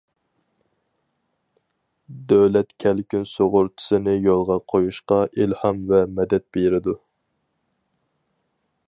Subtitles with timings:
[2.31, 6.99] دۆلەت كەلكۈن سۇغۇرتىسىنى يولغا قويۇشقا ئىلھام ۋە مەدەت بېرىدۇ.